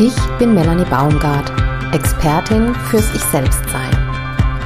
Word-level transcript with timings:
Ich 0.00 0.14
bin 0.38 0.54
Melanie 0.54 0.84
Baumgart, 0.84 1.50
Expertin 1.92 2.72
fürs 2.72 3.12
Ich-Selbst-Sein. 3.16 3.90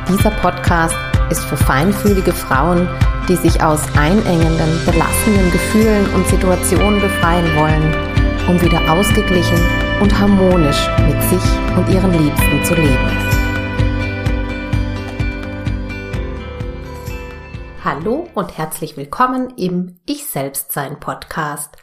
Dieser 0.06 0.30
Podcast 0.30 0.94
ist 1.30 1.42
für 1.46 1.56
feinfühlige 1.56 2.34
Frauen, 2.34 2.86
die 3.30 3.36
sich 3.36 3.62
aus 3.62 3.80
einengenden, 3.96 4.84
belastenden 4.84 5.50
Gefühlen 5.50 6.06
und 6.14 6.26
Situationen 6.26 7.00
befreien 7.00 7.46
wollen, 7.56 8.46
um 8.46 8.60
wieder 8.60 8.92
ausgeglichen 8.92 9.58
und 10.02 10.18
harmonisch 10.18 10.86
mit 11.06 11.22
sich 11.22 11.78
und 11.78 11.88
ihren 11.88 12.12
Liebsten 12.12 12.64
zu 12.66 12.74
leben. 12.74 13.10
Hallo 17.82 18.28
und 18.34 18.58
herzlich 18.58 18.98
willkommen 18.98 19.48
im 19.56 19.98
Ich-Selbst-Sein 20.04 21.00
Podcast. 21.00 21.78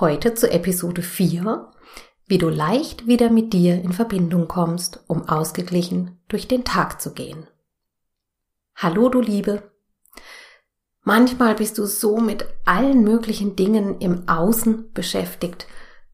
Heute 0.00 0.34
zu 0.34 0.50
Episode 0.50 1.02
4 1.02 1.70
wie 2.30 2.38
du 2.38 2.48
leicht 2.48 3.08
wieder 3.08 3.28
mit 3.28 3.52
dir 3.52 3.82
in 3.82 3.92
Verbindung 3.92 4.46
kommst, 4.46 5.02
um 5.08 5.28
ausgeglichen 5.28 6.16
durch 6.28 6.46
den 6.46 6.62
Tag 6.62 7.02
zu 7.02 7.12
gehen. 7.12 7.48
Hallo 8.76 9.08
du 9.08 9.20
Liebe. 9.20 9.68
Manchmal 11.02 11.56
bist 11.56 11.76
du 11.76 11.86
so 11.86 12.18
mit 12.18 12.46
allen 12.64 13.02
möglichen 13.02 13.56
Dingen 13.56 13.98
im 13.98 14.28
Außen 14.28 14.92
beschäftigt, 14.92 15.66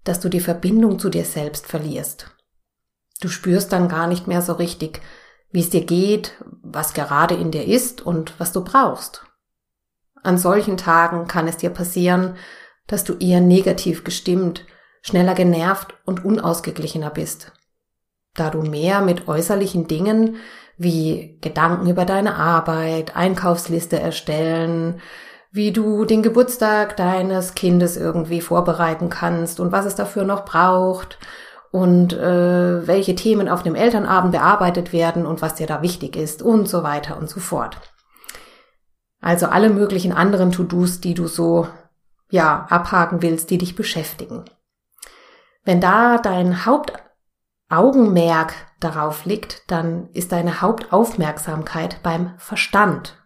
dass 0.05 0.19
du 0.19 0.31
die 0.31 0.41
Verbindung 0.41 0.99
zu 0.99 1.11
dir 1.11 1.27
selbst 1.27 1.67
verlierst. 1.67 2.31
Du 3.21 3.29
spürst 3.29 3.71
dann 3.75 3.91
gar 3.91 4.07
nicht 4.07 4.27
mehr 4.27 4.41
so 4.41 4.55
richtig, 4.55 5.03
wie 5.51 5.61
es 5.61 5.69
dir 5.69 5.85
geht, 5.85 6.33
was 6.63 6.95
gerade 6.95 7.35
in 7.35 7.51
dir 7.51 7.67
ist 7.67 8.01
und 8.01 8.33
was 8.41 8.53
du 8.53 8.65
brauchst. 8.65 9.27
An 10.23 10.39
solchen 10.39 10.79
Tagen 10.79 11.27
kann 11.27 11.47
es 11.47 11.59
dir 11.59 11.71
passieren, 11.71 12.37
dass 12.87 13.05
du 13.05 13.19
eher 13.19 13.43
negativ 13.43 14.03
gestimmt 14.03 14.65
schneller 15.07 15.35
genervt 15.35 15.95
und 16.05 16.25
unausgeglichener 16.25 17.11
bist. 17.11 17.53
Da 18.35 18.51
du 18.51 18.63
mehr 18.63 19.01
mit 19.01 19.29
äußerlichen 19.29 19.87
Dingen 19.87 20.37
wie 20.77 21.39
Gedanken 21.41 21.89
über 21.89 22.05
deine 22.05 22.35
Arbeit, 22.35 23.17
Einkaufsliste 23.17 23.99
erstellen, 23.99 25.01
wie 25.53 25.73
du 25.73 26.05
den 26.05 26.23
Geburtstag 26.23 26.97
deines 26.97 27.55
Kindes 27.55 27.97
irgendwie 27.97 28.41
vorbereiten 28.41 29.09
kannst 29.09 29.61
und 29.61 29.73
was 29.73 29.87
es 29.87 29.95
dafür 29.95 30.25
noch 30.25 30.45
braucht 30.45 31.19
und 31.71 32.13
äh, 32.13 32.87
welche 32.87 33.15
Themen 33.15 33.49
auf 33.49 33.63
dem 33.63 33.75
Elternabend 33.75 34.33
bearbeitet 34.33 34.93
werden 34.93 35.25
und 35.25 35.41
was 35.41 35.55
dir 35.55 35.69
da 35.69 35.83
wichtig 35.83 36.17
ist 36.17 36.43
und 36.43 36.69
so 36.69 36.83
weiter 36.83 37.17
und 37.17 37.31
so 37.31 37.39
fort. 37.41 37.79
Also 39.23 39.47
alle 39.47 39.71
möglichen 39.71 40.13
anderen 40.13 40.53
To-Dos, 40.53 41.01
die 41.01 41.15
du 41.15 41.27
so 41.27 41.69
ja 42.29 42.67
abhaken 42.69 43.23
willst, 43.23 43.51
die 43.51 43.59
dich 43.59 43.77
beschäftigen. 43.77 44.45
Wenn 45.67 45.81
da 45.81 46.17
dein 46.19 46.65
Hauptaugenmerk 46.65 48.55
darauf 48.79 49.25
liegt, 49.25 49.69
dann 49.69 50.09
ist 50.13 50.31
deine 50.31 50.63
Hauptaufmerksamkeit 50.63 52.01
beim 52.05 52.39
Verstand, 52.39 53.21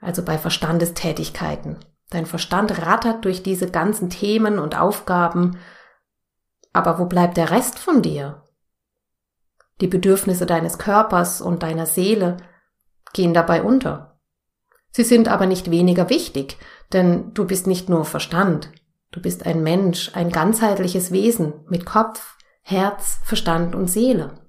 also 0.00 0.24
bei 0.24 0.38
Verstandestätigkeiten. 0.38 1.84
Dein 2.08 2.26
Verstand 2.26 2.86
rattert 2.86 3.24
durch 3.24 3.42
diese 3.42 3.68
ganzen 3.68 4.10
Themen 4.10 4.60
und 4.60 4.78
Aufgaben, 4.78 5.58
aber 6.72 7.00
wo 7.00 7.06
bleibt 7.06 7.36
der 7.36 7.50
Rest 7.50 7.80
von 7.80 8.00
dir? 8.00 8.48
Die 9.80 9.88
Bedürfnisse 9.88 10.46
deines 10.46 10.78
Körpers 10.78 11.40
und 11.40 11.64
deiner 11.64 11.86
Seele 11.86 12.36
gehen 13.12 13.34
dabei 13.34 13.64
unter. 13.64 14.20
Sie 14.92 15.02
sind 15.02 15.26
aber 15.26 15.46
nicht 15.46 15.72
weniger 15.72 16.10
wichtig, 16.10 16.58
denn 16.92 17.34
du 17.34 17.44
bist 17.44 17.66
nicht 17.66 17.88
nur 17.88 18.04
Verstand, 18.04 18.70
Du 19.12 19.20
bist 19.20 19.44
ein 19.44 19.62
Mensch, 19.62 20.12
ein 20.14 20.30
ganzheitliches 20.30 21.10
Wesen 21.10 21.64
mit 21.68 21.84
Kopf, 21.84 22.36
Herz, 22.62 23.18
Verstand 23.24 23.74
und 23.74 23.88
Seele. 23.88 24.40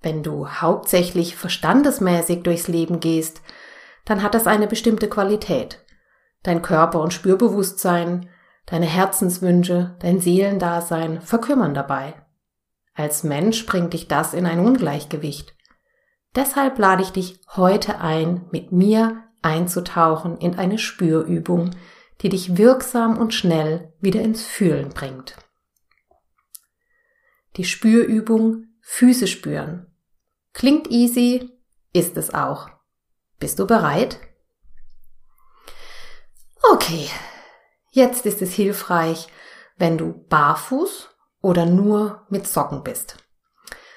Wenn 0.00 0.22
du 0.22 0.48
hauptsächlich 0.48 1.36
verstandesmäßig 1.36 2.42
durchs 2.42 2.68
Leben 2.68 3.00
gehst, 3.00 3.42
dann 4.06 4.22
hat 4.22 4.34
das 4.34 4.46
eine 4.46 4.66
bestimmte 4.66 5.08
Qualität. 5.08 5.84
Dein 6.42 6.62
Körper- 6.62 7.02
und 7.02 7.12
Spürbewusstsein, 7.12 8.30
deine 8.64 8.86
Herzenswünsche, 8.86 9.96
dein 10.00 10.20
Seelendasein 10.20 11.20
verkümmern 11.20 11.74
dabei. 11.74 12.14
Als 12.94 13.24
Mensch 13.24 13.66
bringt 13.66 13.92
dich 13.92 14.08
das 14.08 14.32
in 14.32 14.46
ein 14.46 14.60
Ungleichgewicht. 14.60 15.54
Deshalb 16.34 16.78
lade 16.78 17.02
ich 17.02 17.10
dich 17.10 17.40
heute 17.54 18.00
ein, 18.00 18.46
mit 18.50 18.72
mir 18.72 19.24
einzutauchen 19.42 20.38
in 20.38 20.58
eine 20.58 20.78
Spürübung, 20.78 21.72
die 22.22 22.28
dich 22.28 22.56
wirksam 22.56 23.16
und 23.16 23.34
schnell 23.34 23.92
wieder 24.00 24.20
ins 24.20 24.44
Fühlen 24.44 24.90
bringt. 24.90 25.36
Die 27.56 27.64
Spürübung 27.64 28.66
Füße 28.82 29.26
spüren. 29.26 29.86
Klingt 30.52 30.90
easy, 30.90 31.50
ist 31.92 32.16
es 32.16 32.34
auch. 32.34 32.68
Bist 33.38 33.58
du 33.58 33.66
bereit? 33.66 34.18
Okay, 36.62 37.08
jetzt 37.90 38.26
ist 38.26 38.42
es 38.42 38.52
hilfreich, 38.52 39.28
wenn 39.76 39.96
du 39.96 40.12
barfuß 40.28 41.08
oder 41.40 41.66
nur 41.66 42.26
mit 42.28 42.46
Socken 42.46 42.82
bist. 42.82 43.16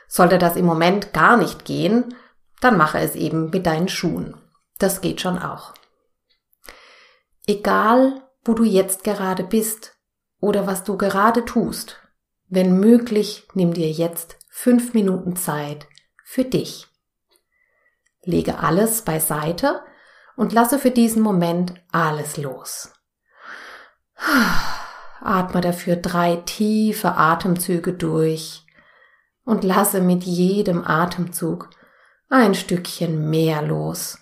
Sollte 0.07 0.37
das 0.37 0.55
im 0.55 0.65
Moment 0.65 1.11
gar 1.11 1.37
nicht 1.37 1.65
gehen, 1.65 2.15
dann 2.61 2.77
mache 2.77 2.99
es 2.99 3.15
eben 3.15 3.49
mit 3.49 3.65
deinen 3.65 3.89
Schuhen. 3.89 4.37
Das 4.79 5.01
geht 5.01 5.21
schon 5.21 5.39
auch. 5.39 5.73
Egal, 7.45 8.21
wo 8.45 8.53
du 8.53 8.63
jetzt 8.63 9.03
gerade 9.03 9.43
bist 9.43 9.97
oder 10.39 10.65
was 10.67 10.83
du 10.83 10.97
gerade 10.97 11.45
tust, 11.45 11.99
wenn 12.47 12.79
möglich, 12.79 13.47
nimm 13.53 13.73
dir 13.73 13.91
jetzt 13.91 14.37
fünf 14.49 14.93
Minuten 14.93 15.35
Zeit 15.35 15.87
für 16.23 16.45
dich. 16.45 16.87
Lege 18.21 18.59
alles 18.59 19.01
beiseite 19.01 19.81
und 20.35 20.53
lasse 20.53 20.79
für 20.79 20.91
diesen 20.91 21.21
Moment 21.21 21.73
alles 21.91 22.37
los. 22.37 22.93
Atme 25.21 25.61
dafür 25.61 25.95
drei 25.97 26.37
tiefe 26.37 27.15
Atemzüge 27.15 27.93
durch 27.93 28.65
und 29.43 29.63
lasse 29.63 29.99
mit 30.01 30.23
jedem 30.23 30.85
Atemzug 30.85 31.69
ein 32.29 32.55
Stückchen 32.55 33.29
mehr 33.29 33.61
los, 33.61 34.17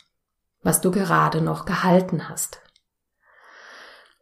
was 0.63 0.81
du 0.81 0.91
gerade 0.91 1.41
noch 1.41 1.65
gehalten 1.65 2.29
hast. 2.29 2.61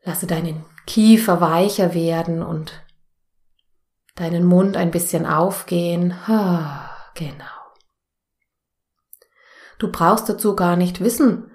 Lasse 0.04 0.28
deinen 0.28 0.66
Kiefer 0.86 1.42
weicher 1.42 1.94
werden 1.94 2.42
und 2.42 2.84
deinen 4.16 4.46
Mund 4.46 4.78
ein 4.78 4.92
bisschen 4.92 5.26
aufgehen. 5.26 6.14
Genau. 7.16 7.46
Du 9.78 9.92
brauchst 9.92 10.28
dazu 10.28 10.56
gar 10.56 10.76
nicht 10.76 11.00
wissen, 11.00 11.52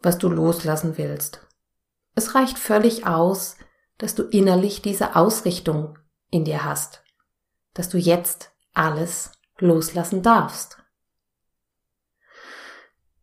was 0.00 0.18
du 0.18 0.28
loslassen 0.28 0.98
willst. 0.98 1.46
Es 2.14 2.34
reicht 2.34 2.58
völlig 2.58 3.06
aus, 3.06 3.56
dass 3.98 4.14
du 4.14 4.24
innerlich 4.24 4.82
diese 4.82 5.16
Ausrichtung 5.16 5.98
in 6.30 6.44
dir 6.44 6.64
hast, 6.64 7.02
dass 7.72 7.88
du 7.88 7.98
jetzt 7.98 8.50
alles 8.74 9.32
loslassen 9.58 10.22
darfst. 10.22 10.81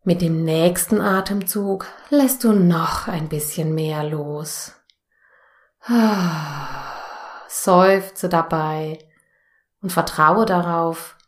Mit 0.02 0.22
dem 0.22 0.44
nächsten 0.44 1.02
Atemzug 1.02 1.86
lässt 2.08 2.44
du 2.44 2.52
noch 2.52 3.06
ein 3.06 3.28
bisschen 3.28 3.74
mehr 3.74 4.02
los. 4.02 4.72
Seufze 7.48 8.30
dabei 8.30 8.98
und 9.82 9.92
vertraue 9.92 10.46
darauf, 10.46 11.18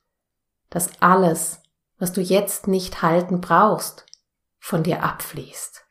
dass 0.70 1.02
alles, 1.02 1.60
was 1.98 2.12
du 2.12 2.22
jetzt 2.22 2.66
nicht 2.66 3.02
halten 3.02 3.42
brauchst, 3.42 4.06
von 4.58 4.82
dir 4.82 5.02
abfließt. 5.02 5.84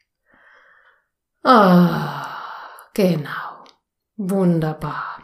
Ah, 1.43 2.25
genau. 2.95 3.63
Wunderbar. 4.15 5.21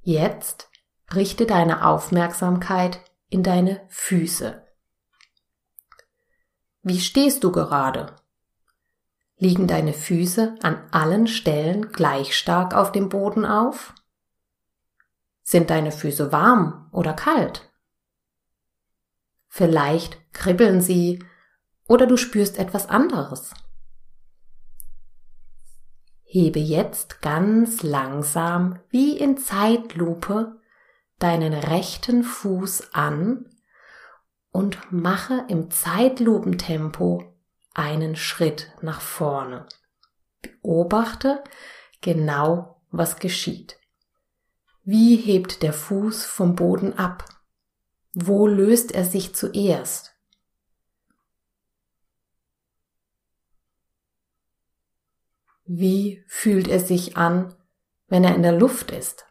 Jetzt 0.00 0.70
richte 1.14 1.46
deine 1.46 1.86
Aufmerksamkeit 1.86 3.00
in 3.28 3.44
deine 3.44 3.86
Füße. 3.90 4.67
Wie 6.88 7.00
stehst 7.00 7.44
du 7.44 7.52
gerade? 7.52 8.16
Liegen 9.36 9.66
deine 9.66 9.92
Füße 9.92 10.54
an 10.62 10.88
allen 10.90 11.26
Stellen 11.26 11.92
gleich 11.92 12.34
stark 12.34 12.72
auf 12.72 12.92
dem 12.92 13.10
Boden 13.10 13.44
auf? 13.44 13.92
Sind 15.42 15.68
deine 15.68 15.92
Füße 15.92 16.32
warm 16.32 16.88
oder 16.90 17.12
kalt? 17.12 17.70
Vielleicht 19.48 20.32
kribbeln 20.32 20.80
sie 20.80 21.22
oder 21.86 22.06
du 22.06 22.16
spürst 22.16 22.58
etwas 22.58 22.88
anderes. 22.88 23.52
Hebe 26.22 26.58
jetzt 26.58 27.20
ganz 27.20 27.82
langsam 27.82 28.78
wie 28.88 29.18
in 29.18 29.36
Zeitlupe 29.36 30.58
deinen 31.18 31.52
rechten 31.52 32.24
Fuß 32.24 32.94
an 32.94 33.44
und 34.50 34.92
mache 34.92 35.44
im 35.48 35.70
Zeitlupentempo 35.70 37.34
einen 37.74 38.16
Schritt 38.16 38.72
nach 38.82 39.00
vorne. 39.00 39.66
Beobachte 40.42 41.44
genau 42.00 42.80
was 42.90 43.18
geschieht. 43.18 43.78
Wie 44.84 45.16
hebt 45.16 45.62
der 45.62 45.72
Fuß 45.72 46.24
vom 46.24 46.54
Boden 46.54 46.94
ab? 46.94 47.24
Wo 48.14 48.46
löst 48.46 48.92
er 48.92 49.04
sich 49.04 49.34
zuerst? 49.34 50.14
Wie 55.66 56.24
fühlt 56.26 56.66
er 56.68 56.80
sich 56.80 57.18
an, 57.18 57.54
wenn 58.06 58.24
er 58.24 58.34
in 58.34 58.42
der 58.42 58.58
Luft 58.58 58.90
ist? 58.90 59.27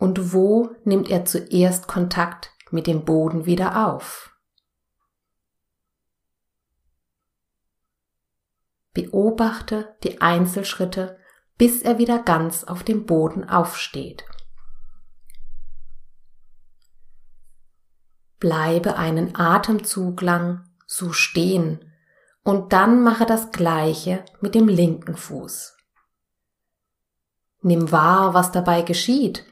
Und 0.00 0.32
wo 0.32 0.74
nimmt 0.84 1.10
er 1.10 1.26
zuerst 1.26 1.86
Kontakt 1.86 2.52
mit 2.70 2.86
dem 2.86 3.04
Boden 3.04 3.44
wieder 3.44 3.86
auf? 3.86 4.34
Beobachte 8.94 9.94
die 10.02 10.22
Einzelschritte, 10.22 11.18
bis 11.58 11.82
er 11.82 11.98
wieder 11.98 12.18
ganz 12.18 12.64
auf 12.64 12.82
dem 12.82 13.04
Boden 13.04 13.46
aufsteht. 13.46 14.24
Bleibe 18.38 18.96
einen 18.96 19.36
Atemzug 19.36 20.22
lang 20.22 20.64
so 20.86 21.12
stehen 21.12 21.92
und 22.42 22.72
dann 22.72 23.02
mache 23.02 23.26
das 23.26 23.50
gleiche 23.50 24.24
mit 24.40 24.54
dem 24.54 24.66
linken 24.66 25.14
Fuß. 25.14 25.76
Nimm 27.60 27.92
wahr, 27.92 28.32
was 28.32 28.50
dabei 28.50 28.80
geschieht 28.80 29.44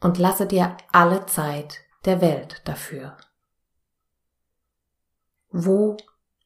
und 0.00 0.18
lasse 0.18 0.46
dir 0.46 0.76
alle 0.92 1.26
Zeit 1.26 1.80
der 2.04 2.20
Welt 2.20 2.62
dafür. 2.64 3.16
Wo 5.50 5.96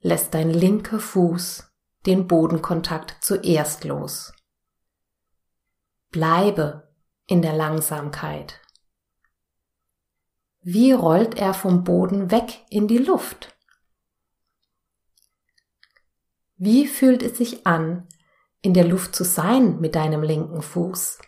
lässt 0.00 0.34
dein 0.34 0.50
linker 0.50 1.00
Fuß 1.00 1.70
den 2.06 2.26
Bodenkontakt 2.26 3.16
zuerst 3.20 3.84
los? 3.84 4.32
Bleibe 6.10 6.94
in 7.26 7.42
der 7.42 7.54
Langsamkeit. 7.54 8.60
Wie 10.62 10.92
rollt 10.92 11.38
er 11.38 11.54
vom 11.54 11.84
Boden 11.84 12.30
weg 12.30 12.64
in 12.68 12.86
die 12.86 12.98
Luft? 12.98 13.56
Wie 16.56 16.86
fühlt 16.86 17.22
es 17.22 17.38
sich 17.38 17.66
an, 17.66 18.06
in 18.60 18.74
der 18.74 18.84
Luft 18.84 19.14
zu 19.14 19.24
sein 19.24 19.80
mit 19.80 19.94
deinem 19.94 20.22
linken 20.22 20.60
Fuß? 20.60 21.18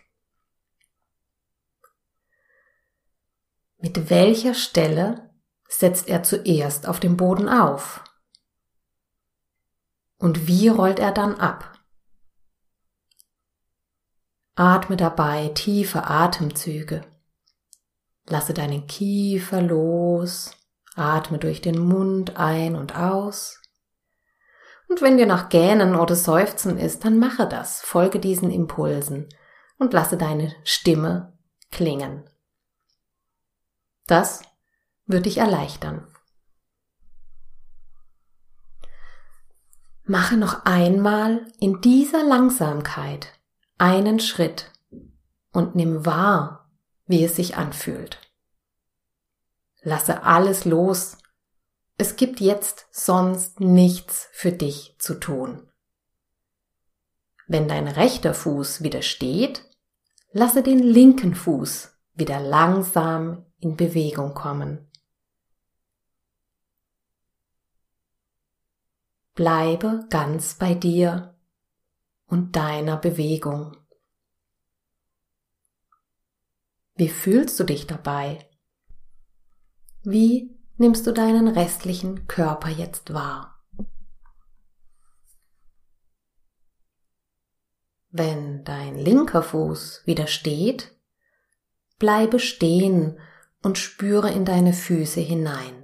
Mit 3.83 4.09
welcher 4.09 4.53
Stelle 4.53 5.29
setzt 5.67 6.07
er 6.07 6.23
zuerst 6.23 6.87
auf 6.87 7.01
dem 7.01 7.17
Boden 7.17 7.49
auf? 7.49 8.01
Und 10.17 10.47
wie 10.47 10.69
rollt 10.69 10.99
er 10.99 11.11
dann 11.11 11.35
ab? 11.35 11.77
Atme 14.55 14.95
dabei 14.95 15.49
tiefe 15.49 16.07
Atemzüge. 16.07 17.01
Lasse 18.29 18.53
deinen 18.53 18.87
Kiefer 18.87 19.61
los, 19.61 20.51
atme 20.95 21.37
durch 21.37 21.59
den 21.59 21.77
Mund 21.77 22.37
ein 22.37 22.77
und 22.77 22.95
aus. 22.95 23.59
Und 24.87 25.01
wenn 25.01 25.17
dir 25.17 25.25
nach 25.25 25.49
Gähnen 25.49 25.97
oder 25.97 26.15
Seufzen 26.15 26.77
ist, 26.77 27.03
dann 27.03 27.19
mache 27.19 27.49
das, 27.49 27.81
folge 27.81 28.21
diesen 28.21 28.49
Impulsen 28.49 29.27
und 29.77 29.91
lasse 29.91 30.15
deine 30.15 30.55
Stimme 30.63 31.37
klingen. 31.69 32.29
Das 34.05 34.41
wird 35.05 35.25
dich 35.25 35.37
erleichtern. 35.37 36.07
Mache 40.05 40.35
noch 40.35 40.65
einmal 40.65 41.45
in 41.59 41.79
dieser 41.79 42.23
Langsamkeit 42.23 43.39
einen 43.77 44.19
Schritt 44.19 44.69
und 45.53 45.75
nimm 45.75 46.05
wahr, 46.05 46.69
wie 47.05 47.23
es 47.23 47.37
sich 47.37 47.55
anfühlt. 47.55 48.19
Lasse 49.81 50.23
alles 50.23 50.65
los. 50.65 51.17
Es 51.97 52.15
gibt 52.15 52.41
jetzt 52.41 52.87
sonst 52.91 53.59
nichts 53.59 54.27
für 54.33 54.51
dich 54.51 54.95
zu 54.99 55.15
tun. 55.15 55.69
Wenn 57.47 57.67
dein 57.67 57.87
rechter 57.87 58.33
Fuß 58.33 58.83
wieder 58.83 59.01
steht, 59.01 59.63
lasse 60.31 60.63
den 60.63 60.79
linken 60.79 61.35
Fuß 61.35 61.91
wieder 62.13 62.39
langsam 62.39 63.45
in 63.63 63.77
Bewegung 63.77 64.33
kommen. 64.33 64.89
Bleibe 69.33 70.05
ganz 70.09 70.55
bei 70.55 70.75
dir 70.75 71.35
und 72.27 72.55
deiner 72.55 72.97
Bewegung. 72.97 73.77
Wie 76.95 77.09
fühlst 77.09 77.59
du 77.59 77.63
dich 77.63 77.87
dabei? 77.87 78.47
Wie 80.03 80.55
nimmst 80.77 81.07
du 81.07 81.11
deinen 81.11 81.47
restlichen 81.47 82.27
Körper 82.27 82.69
jetzt 82.69 83.13
wahr? 83.13 83.63
Wenn 88.09 88.63
dein 88.63 88.95
linker 88.95 89.41
Fuß 89.41 90.03
wieder 90.05 90.27
steht, 90.27 90.95
bleibe 91.97 92.39
stehen 92.39 93.19
und 93.63 93.77
spüre 93.77 94.29
in 94.31 94.45
deine 94.45 94.73
Füße 94.73 95.21
hinein. 95.21 95.83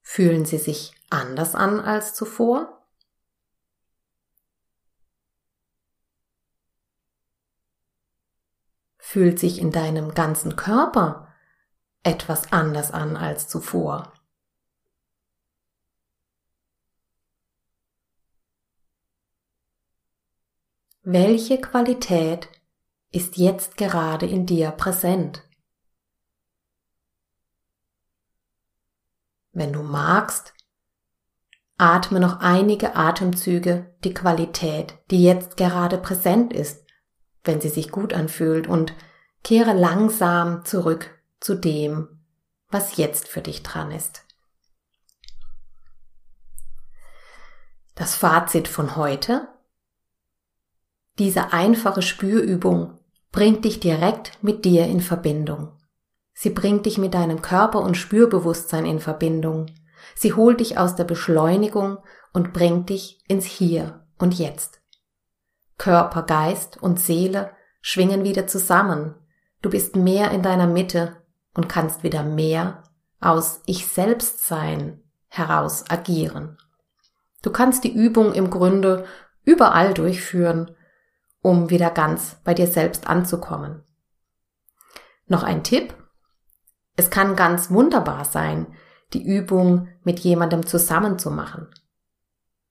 Fühlen 0.00 0.44
sie 0.44 0.58
sich 0.58 0.94
anders 1.10 1.54
an 1.56 1.80
als 1.80 2.14
zuvor? 2.14 2.86
Fühlt 8.98 9.38
sich 9.38 9.58
in 9.58 9.72
deinem 9.72 10.14
ganzen 10.14 10.56
Körper 10.56 11.34
etwas 12.04 12.52
anders 12.52 12.92
an 12.92 13.16
als 13.16 13.48
zuvor? 13.48 14.12
Welche 21.02 21.60
Qualität 21.60 22.48
ist 23.14 23.36
jetzt 23.36 23.76
gerade 23.76 24.26
in 24.26 24.44
dir 24.44 24.72
präsent. 24.72 25.44
Wenn 29.52 29.72
du 29.72 29.84
magst, 29.84 30.52
atme 31.78 32.18
noch 32.18 32.40
einige 32.40 32.96
Atemzüge 32.96 33.94
die 34.02 34.14
Qualität, 34.14 34.98
die 35.12 35.22
jetzt 35.22 35.56
gerade 35.56 35.96
präsent 35.96 36.52
ist, 36.52 36.84
wenn 37.44 37.60
sie 37.60 37.68
sich 37.68 37.92
gut 37.92 38.12
anfühlt 38.12 38.66
und 38.66 38.94
kehre 39.44 39.74
langsam 39.74 40.64
zurück 40.64 41.16
zu 41.38 41.54
dem, 41.54 42.20
was 42.68 42.96
jetzt 42.96 43.28
für 43.28 43.42
dich 43.42 43.62
dran 43.62 43.92
ist. 43.92 44.24
Das 47.94 48.16
Fazit 48.16 48.66
von 48.66 48.96
heute. 48.96 49.46
Diese 51.20 51.52
einfache 51.52 52.02
Spürübung 52.02 52.98
bringt 53.34 53.64
dich 53.64 53.80
direkt 53.80 54.38
mit 54.42 54.64
dir 54.64 54.86
in 54.86 55.00
Verbindung. 55.00 55.72
Sie 56.34 56.50
bringt 56.50 56.86
dich 56.86 56.98
mit 56.98 57.14
deinem 57.14 57.42
Körper 57.42 57.80
und 57.80 57.96
Spürbewusstsein 57.96 58.86
in 58.86 59.00
Verbindung. 59.00 59.66
Sie 60.14 60.34
holt 60.34 60.60
dich 60.60 60.78
aus 60.78 60.94
der 60.94 61.02
Beschleunigung 61.02 61.98
und 62.32 62.52
bringt 62.52 62.90
dich 62.90 63.24
ins 63.26 63.44
Hier 63.44 64.06
und 64.18 64.38
Jetzt. 64.38 64.80
Körper, 65.78 66.22
Geist 66.22 66.80
und 66.80 67.00
Seele 67.00 67.50
schwingen 67.80 68.22
wieder 68.22 68.46
zusammen. 68.46 69.16
Du 69.62 69.70
bist 69.70 69.96
mehr 69.96 70.30
in 70.30 70.42
deiner 70.42 70.68
Mitte 70.68 71.16
und 71.54 71.68
kannst 71.68 72.04
wieder 72.04 72.22
mehr 72.22 72.84
aus 73.20 73.62
Ich 73.66 73.88
selbst 73.88 74.46
sein 74.46 75.02
heraus 75.26 75.84
agieren. 75.88 76.56
Du 77.42 77.50
kannst 77.50 77.82
die 77.82 77.92
Übung 77.92 78.32
im 78.32 78.48
Grunde 78.48 79.06
überall 79.42 79.92
durchführen 79.92 80.70
um 81.44 81.68
wieder 81.68 81.90
ganz 81.90 82.38
bei 82.42 82.54
dir 82.54 82.66
selbst 82.66 83.06
anzukommen. 83.06 83.84
Noch 85.26 85.42
ein 85.42 85.62
Tipp. 85.62 85.92
Es 86.96 87.10
kann 87.10 87.36
ganz 87.36 87.70
wunderbar 87.70 88.24
sein, 88.24 88.66
die 89.12 89.22
Übung 89.22 89.88
mit 90.04 90.20
jemandem 90.20 90.66
zusammen 90.66 91.18
zu 91.18 91.30
machen. 91.30 91.68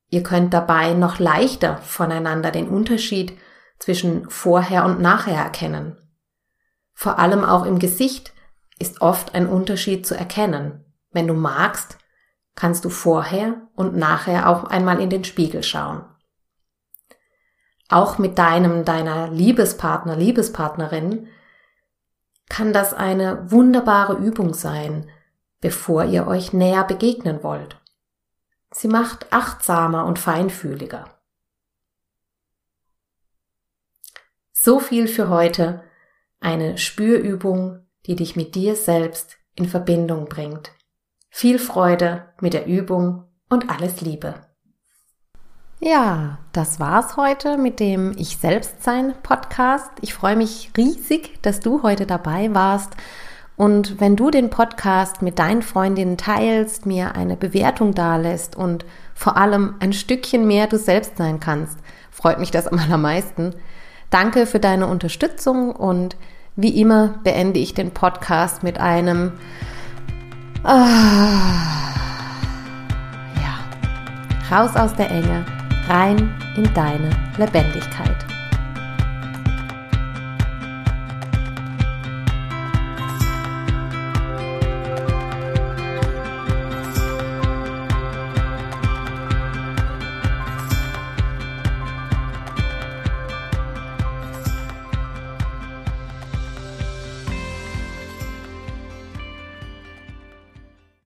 Ihr 0.10 0.24
könnt 0.24 0.56
dabei 0.56 0.94
noch 0.94 1.20
leichter 1.20 1.78
voneinander 1.78 2.50
den 2.50 2.68
Unterschied 2.68 3.38
zwischen 3.78 4.28
vorher 4.32 4.86
und 4.86 5.00
nachher 5.00 5.38
erkennen. 5.38 5.98
Vor 6.94 7.20
allem 7.20 7.46
auch 7.46 7.66
im 7.66 7.78
Gesicht 7.78 8.34
ist 8.80 9.02
oft 9.02 9.36
ein 9.36 9.48
Unterschied 9.48 10.08
zu 10.08 10.16
erkennen. 10.16 10.84
Wenn 11.12 11.28
du 11.28 11.36
magst, 11.36 12.00
kannst 12.56 12.86
du 12.86 12.90
vorher 12.90 13.68
und 13.76 13.96
nachher 13.96 14.50
auch 14.50 14.64
einmal 14.64 15.00
in 15.00 15.12
den 15.12 15.24
Spiegel 15.24 15.62
schauen 15.62 16.06
auch 17.94 18.18
mit 18.18 18.38
deinem, 18.38 18.86
deiner 18.86 19.30
Liebespartner, 19.30 20.16
Liebespartnerin, 20.16 21.28
kann 22.50 22.74
das 22.74 22.94
eine 22.94 23.52
wunderbare 23.52 24.14
Übung 24.16 24.54
sein, 24.54 25.10
bevor 25.62 26.06
ihr 26.06 26.28
euch 26.28 26.54
näher 26.54 26.84
begegnen 26.84 27.44
wollt. 27.44 27.80
Sie 28.72 28.88
macht 28.88 29.32
achtsamer 29.32 30.06
und 30.06 30.20
feinfühliger. 30.20 31.06
So 34.52 34.80
viel 34.80 35.08
für 35.08 35.30
heute. 35.30 35.84
Eine 36.40 36.78
Spürübung, 36.78 37.86
die 38.06 38.16
dich 38.16 38.36
mit 38.36 38.56
dir 38.56 38.76
selbst 38.76 39.38
in 39.56 39.68
Verbindung 39.68 40.26
bringt. 40.26 40.72
Viel 41.30 41.60
Freude 41.60 42.34
mit 42.42 42.54
der 42.54 42.66
Übung 42.66 43.26
und 43.50 43.70
alles 43.70 44.02
Liebe. 44.02 44.53
Ja, 45.86 46.38
das 46.54 46.80
war's 46.80 47.18
heute 47.18 47.58
mit 47.58 47.82
dem 47.82 48.16
Ich 48.18 48.38
Selbstsein 48.38 49.14
Podcast. 49.22 49.90
Ich 50.00 50.14
freue 50.14 50.38
mich 50.38 50.72
riesig, 50.78 51.42
dass 51.42 51.60
du 51.60 51.84
heute 51.84 52.06
dabei 52.06 52.54
warst. 52.54 52.94
Und 53.58 54.00
wenn 54.00 54.16
du 54.16 54.32
den 54.32 54.50
Podcast 54.50 55.22
mit 55.22 55.40
deinen 55.40 55.62
Freundinnen 55.62 56.16
teilst, 56.16 56.86
mir 56.86 57.16
eine 57.16 57.36
Bewertung 57.36 57.94
dalässt 57.94 58.56
und 58.56 58.86
vor 59.14 59.36
allem 59.36 59.76
ein 59.82 59.92
Stückchen 59.92 60.48
mehr 60.48 60.68
du 60.68 60.78
selbst 60.78 61.18
sein 61.18 61.42
kannst, 61.42 61.78
freut 62.12 62.40
mich 62.40 62.52
das 62.52 62.70
am 62.70 62.80
allermeisten. 62.80 63.54
Danke 64.10 64.46
für 64.46 64.62
deine 64.62 64.88
Unterstützung 64.88 65.76
und 65.76 66.16
wie 66.56 66.80
immer 66.80 67.16
beende 67.26 67.60
ich 67.60 67.74
den 67.74 67.92
Podcast 67.92 68.64
mit 68.64 68.80
einem 68.80 69.34
ah, 70.64 70.80
ja, 73.36 74.56
raus 74.58 74.78
aus 74.78 74.96
der 74.96 75.12
Enge 75.12 75.44
rein 75.88 76.30
in 76.56 76.72
deine 76.74 77.10
Lebendigkeit. 77.38 78.23